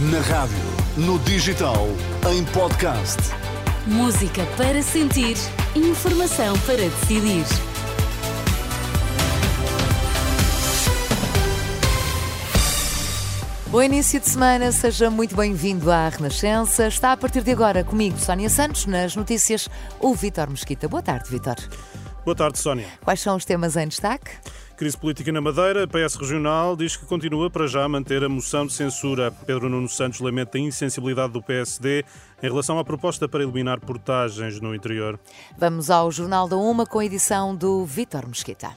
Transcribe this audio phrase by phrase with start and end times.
[0.00, 0.56] Na rádio,
[0.96, 1.88] no digital,
[2.30, 3.18] em podcast.
[3.84, 5.36] Música para sentir,
[5.74, 7.44] informação para decidir.
[13.66, 16.86] Bom início de semana, seja muito bem-vindo à Renascença.
[16.86, 19.68] Está a partir de agora comigo, Sónia Santos, nas notícias,
[19.98, 20.86] o Vítor Mesquita.
[20.86, 21.56] Boa tarde, Vítor.
[22.28, 22.86] Boa tarde, Sónia.
[23.02, 24.32] Quais são os temas em destaque?
[24.76, 25.88] Crise política na Madeira.
[25.88, 29.30] PS Regional diz que continua para já a manter a moção de censura.
[29.30, 32.04] Pedro Nuno Santos lamenta a insensibilidade do PSD
[32.42, 35.18] em relação à proposta para eliminar portagens no interior.
[35.56, 38.76] Vamos ao Jornal da Uma com a edição do Vítor Mesquita.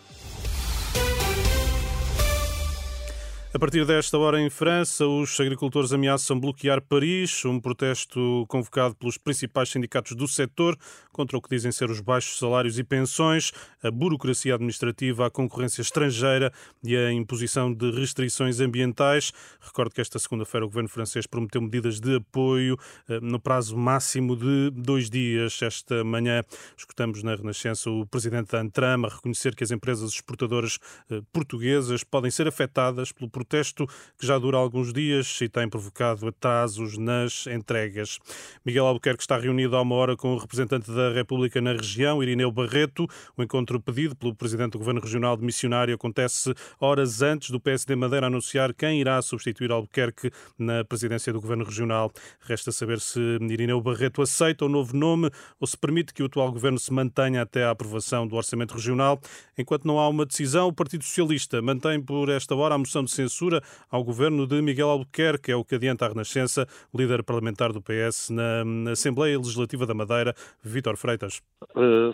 [3.54, 9.18] A partir desta hora em França, os agricultores ameaçam bloquear Paris, um protesto convocado pelos
[9.18, 10.78] principais sindicatos do setor
[11.12, 13.52] contra o que dizem ser os baixos salários e pensões,
[13.84, 16.50] a burocracia administrativa, a concorrência estrangeira
[16.82, 19.34] e a imposição de restrições ambientais.
[19.60, 22.78] Recordo que esta segunda-feira o governo francês prometeu medidas de apoio
[23.10, 25.62] eh, no prazo máximo de dois dias.
[25.62, 26.42] Esta manhã
[26.78, 32.02] escutamos na Renascença o presidente da Antram a reconhecer que as empresas exportadoras eh, portuguesas
[32.02, 37.48] podem ser afetadas pelo protesto que já dura alguns dias e tem provocado atrasos nas
[37.48, 38.20] entregas.
[38.64, 42.52] Miguel Albuquerque está reunido há uma hora com o representante da República na região, Irineu
[42.52, 43.08] Barreto.
[43.36, 47.96] O encontro pedido pelo presidente do Governo Regional de Missionário acontece horas antes do PSD
[47.96, 52.12] Madeira anunciar quem irá substituir Albuquerque na presidência do Governo Regional.
[52.42, 56.52] Resta saber se Irineu Barreto aceita o novo nome ou se permite que o atual
[56.52, 59.20] governo se mantenha até à aprovação do Orçamento Regional.
[59.58, 63.12] Enquanto não há uma decisão, o Partido Socialista mantém por esta hora a moção de
[63.12, 67.72] censura censura ao governo de Miguel Albuquerque, é o que adianta a Renascença, líder parlamentar
[67.72, 71.42] do PS na Assembleia Legislativa da Madeira, Vítor Freitas.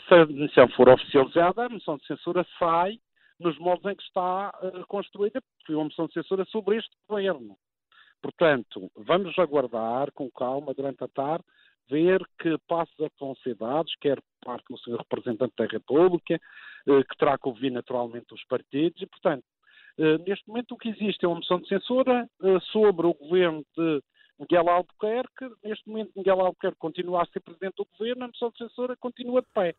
[0.08, 3.00] Se a demissão for oficializada, a moção de censura sai
[3.40, 7.56] nos moldes em que está uh, construída, porque uma moção de censura sobre este governo.
[8.22, 11.44] Portanto, vamos aguardar com calma durante a tarde,
[11.90, 14.98] ver que passos é que vão ser dados, quer por parte do Sr.
[14.98, 16.40] Representante da República,
[16.88, 19.57] uh, que terá que ouvir naturalmente os partidos, e, portanto, eh,
[20.26, 24.02] neste momento, o que existe é uma moção de censura uh, sobre o governo de
[24.40, 25.50] Miguel Albuquerque.
[25.64, 29.42] Neste momento, Miguel Albuquerque continua a ser presidente do governo, a moção de censura continua
[29.42, 29.76] de pé.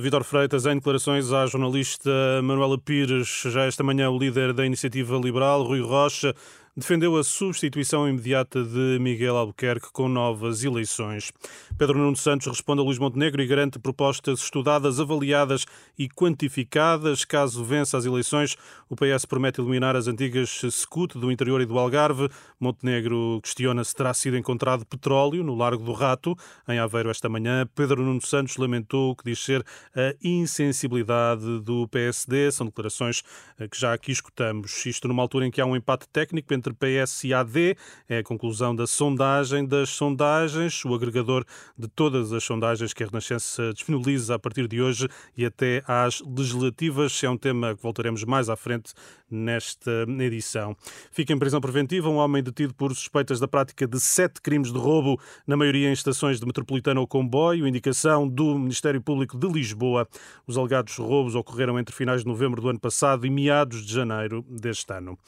[0.00, 2.10] Vitor Freitas, em declarações à jornalista
[2.44, 6.32] Manuela Pires, já esta manhã o líder da Iniciativa Liberal, Rui Rocha,
[6.78, 11.32] defendeu a substituição imediata de Miguel Albuquerque com novas eleições.
[11.76, 15.66] Pedro Nuno Santos responde a Luís Montenegro e garante propostas estudadas, avaliadas
[15.98, 17.24] e quantificadas.
[17.24, 18.56] Caso vença as eleições,
[18.88, 22.28] o PS promete eliminar as antigas SECUT do interior e do Algarve.
[22.60, 26.36] Montenegro questiona se terá sido encontrado petróleo no Largo do Rato.
[26.68, 31.88] Em Aveiro, esta manhã, Pedro Nuno Santos lamentou o que diz ser a insensibilidade do
[31.88, 32.52] PSD.
[32.52, 33.24] São declarações
[33.58, 34.86] eh, que já aqui escutamos.
[34.86, 37.76] Isto numa altura em que há um empate técnico entre entre PS e AD.
[38.08, 41.44] É a conclusão da sondagem das sondagens, o agregador
[41.76, 46.20] de todas as sondagens que a Renascença disponibiliza a partir de hoje e até às
[46.20, 47.22] legislativas.
[47.22, 48.92] É um tema que voltaremos mais à frente
[49.30, 50.76] nesta edição.
[51.10, 54.78] Fica em prisão preventiva um homem detido por suspeitas da prática de sete crimes de
[54.78, 60.08] roubo, na maioria em estações de metropolitana ou comboio, indicação do Ministério Público de Lisboa.
[60.46, 64.44] Os alegados roubos ocorreram entre finais de novembro do ano passado e meados de janeiro
[64.48, 65.18] deste ano.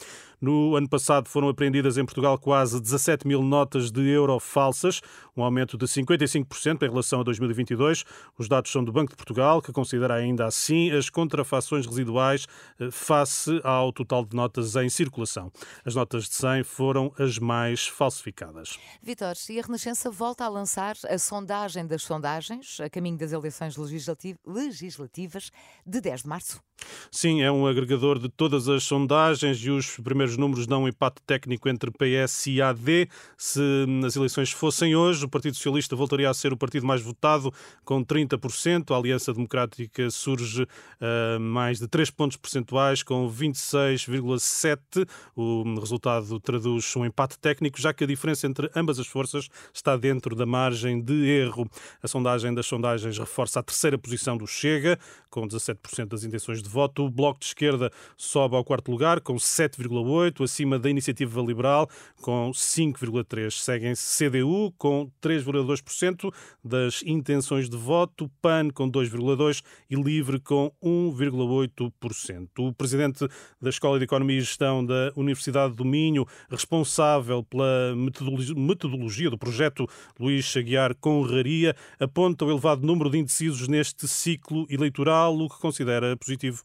[0.40, 5.00] No ano passado foram apreendidas em Portugal quase 17 mil notas de euro falsas,
[5.36, 8.04] um aumento de 55% em relação a 2022.
[8.38, 12.46] Os dados são do Banco de Portugal, que considera ainda assim as contrafações residuais
[12.78, 15.50] eh, face ao total de notas em circulação.
[15.84, 18.78] As notas de 100 foram as mais falsificadas.
[19.02, 23.76] Vitor, e a Renascença volta a lançar a sondagem das sondagens a caminho das eleições
[23.76, 25.50] legislativas
[25.86, 26.62] de 10 de março?
[27.10, 31.20] Sim, é um agregador de todas as sondagens e os primeiros números dão um empate
[31.26, 33.08] técnico entre PS e AD.
[33.36, 33.60] Se
[34.06, 37.52] as eleições fossem hoje, o Partido Socialista voltaria a ser o partido mais votado,
[37.84, 38.94] com 30%.
[38.94, 45.08] A Aliança Democrática surge uh, mais de 3 pontos percentuais, com 26,7%.
[45.34, 49.96] O resultado traduz um empate técnico, já que a diferença entre ambas as forças está
[49.96, 51.68] dentro da margem de erro.
[52.02, 54.98] A sondagem das sondagens reforça a terceira posição do Chega,
[55.28, 57.04] com 17% das intenções de voto.
[57.04, 61.88] O Bloco de Esquerda sobe ao quarto lugar, com 7,8%, acima da Iniciativa Liberal,
[62.20, 63.50] com 5,3%.
[63.50, 66.32] Seguem-se CDU, com 3,2%
[66.62, 72.48] das intenções de voto, PAN, com 2,2% e Livre, com 1,8%.
[72.58, 73.26] O presidente
[73.60, 79.88] da Escola de Economia e Gestão da Universidade do Minho, responsável pela metodologia do projeto,
[80.18, 86.16] Luís Aguiar Conraria, aponta o elevado número de indecisos neste ciclo eleitoral, o que considera
[86.16, 86.62] positivo.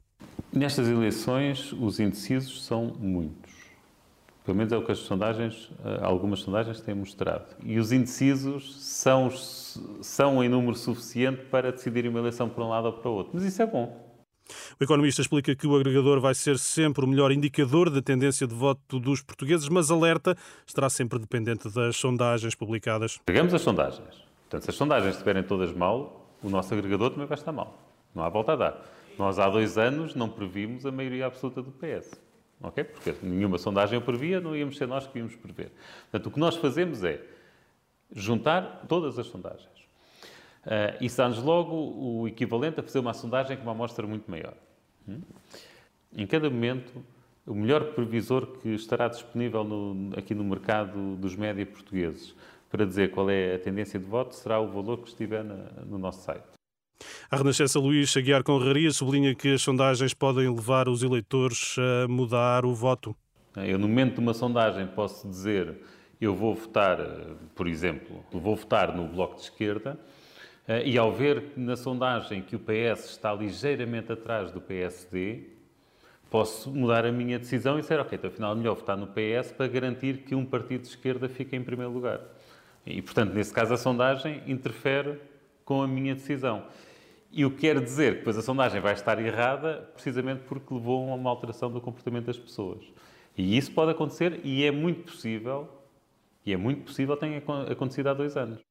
[0.53, 3.44] Nestas eleições, os indecisos são muitos.
[4.45, 7.45] Pelo menos é o que as sondagens, eh, algumas sondagens têm mostrado.
[7.63, 9.31] E os indecisos são,
[10.01, 13.31] são em número suficiente para decidirem uma eleição para um lado ou para o outro.
[13.33, 14.05] Mas isso é bom.
[14.79, 18.53] O economista explica que o agregador vai ser sempre o melhor indicador da tendência de
[18.53, 20.37] voto dos portugueses, mas alerta
[20.67, 23.19] estará sempre dependente das sondagens publicadas.
[23.25, 24.23] Pegamos as sondagens.
[24.43, 27.79] Portanto, se as sondagens estiverem todas mal, o nosso agregador também vai estar mal.
[28.13, 28.85] Não há volta a dar.
[29.17, 32.24] Nós há dois anos não previmos a maioria absoluta do PS.
[32.61, 32.83] Okay?
[32.83, 35.71] Porque nenhuma sondagem o previa, não íamos ser nós que íamos prever.
[36.09, 37.21] Portanto, o que nós fazemos é
[38.13, 39.69] juntar todas as sondagens.
[40.65, 44.53] Uh, isso dá-nos logo o equivalente a fazer uma sondagem com uma amostra muito maior.
[45.07, 45.21] Hum?
[46.15, 47.03] Em cada momento,
[47.45, 52.33] o melhor previsor que estará disponível no, aqui no mercado dos média portugueses
[52.71, 55.55] para dizer qual é a tendência de voto será o valor que estiver na,
[55.85, 56.54] no nosso site.
[57.29, 62.65] A Renascença Luís Aguiar Conraria sublinha que as sondagens podem levar os eleitores a mudar
[62.65, 63.15] o voto.
[63.55, 65.75] Eu, no momento de uma sondagem, posso dizer
[66.19, 66.97] eu vou votar,
[67.53, 69.99] por exemplo, vou votar no Bloco de Esquerda,
[70.67, 75.43] eh, e ao ver na sondagem que o PS está ligeiramente atrás do PSD,
[76.29, 79.51] posso mudar a minha decisão e dizer, ok, então afinal é melhor votar no PS
[79.51, 82.21] para garantir que um partido de esquerda fique em primeiro lugar.
[82.85, 85.19] E, portanto, nesse caso, a sondagem interfere
[85.63, 86.63] com a minha decisão.
[87.37, 91.11] E o que quer dizer que depois a sondagem vai estar errada precisamente porque levou
[91.11, 92.81] a uma alteração do comportamento das pessoas.
[93.37, 95.67] E isso pode acontecer e é muito possível,
[96.45, 97.39] e é muito possível tenha
[97.69, 98.61] acontecido há dois anos.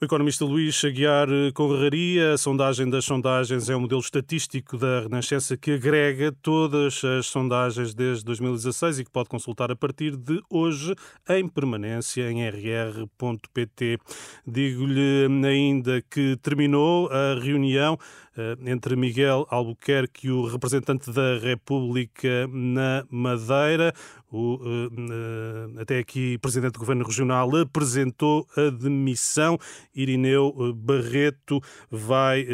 [0.00, 5.56] O economista Luís Aguiar Conraria, a sondagem das sondagens é um modelo estatístico da Renascença
[5.56, 10.94] que agrega todas as sondagens desde 2016 e que pode consultar a partir de hoje
[11.28, 13.98] em permanência em rr.pt.
[14.46, 17.98] Digo-lhe ainda que terminou a reunião
[18.36, 23.94] eh, entre Miguel Albuquerque e o representante da República na Madeira.
[24.32, 29.56] O, eh, até aqui, Presidente do Governo Regional apresentou a demissão.
[29.94, 32.46] Irineu eh, Barreto vai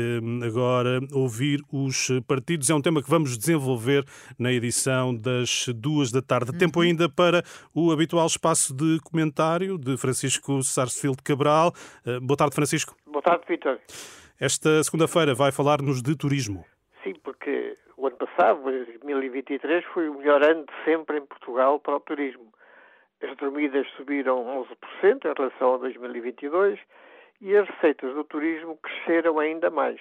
[0.46, 2.70] agora ouvir os partidos.
[2.70, 4.04] É um tema que vamos desenvolver
[4.38, 6.52] na edição das duas da tarde.
[6.52, 6.58] Uhum.
[6.58, 7.42] Tempo ainda para
[7.74, 11.72] o habitual espaço de comentário de Francisco Sarsfield Cabral.
[12.22, 12.94] Boa tarde, Francisco.
[13.06, 13.78] Boa tarde, Vitor.
[14.40, 16.64] Esta segunda-feira vai falar-nos de turismo.
[17.04, 21.96] Sim, porque o ano passado, 2023, foi o melhor ano de sempre em Portugal para
[21.96, 22.49] o turismo.
[23.22, 24.44] As dormidas subiram
[25.02, 26.78] 11% em relação a 2022
[27.40, 30.00] e as receitas do turismo cresceram ainda mais.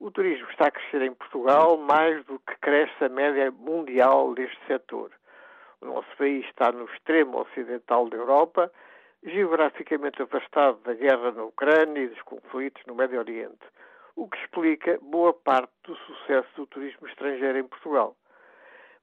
[0.00, 4.58] O turismo está a crescer em Portugal mais do que cresce a média mundial deste
[4.66, 5.10] setor.
[5.80, 8.72] O nosso país está no extremo ocidental da Europa
[9.22, 13.66] geograficamente afastado da guerra na Ucrânia e dos conflitos no Médio Oriente,
[14.16, 18.16] o que explica boa parte do sucesso do turismo estrangeiro em Portugal.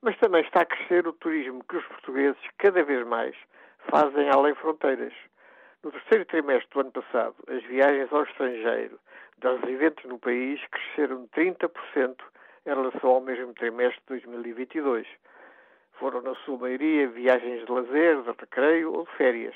[0.06, 3.36] Mas também está a crescer o turismo que os portugueses, cada vez mais,
[3.90, 5.12] fazem além fronteiras.
[5.84, 9.00] No terceiro trimestre do ano passado, as viagens ao estrangeiro
[9.40, 12.18] das residentes no país cresceram 30%
[12.68, 15.08] em relação ao mesmo trimestre de 2022.
[15.94, 19.56] Foram, na sua maioria, viagens de lazer, de recreio ou de férias.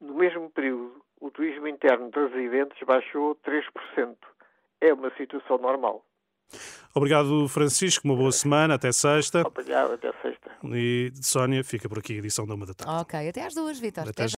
[0.00, 4.16] No mesmo período, o turismo interno de residentes baixou 3%.
[4.80, 6.04] É uma situação normal.
[6.94, 8.08] Obrigado, Francisco.
[8.08, 8.74] Uma boa semana.
[8.74, 9.46] Até sexta.
[9.46, 9.92] Obrigado.
[9.92, 10.50] Até sexta.
[10.64, 13.02] E Sónia, fica por aqui a edição da uma da tarde.
[13.02, 13.28] Ok.
[13.28, 14.02] Até às duas, Vitor.
[14.02, 14.28] Até, até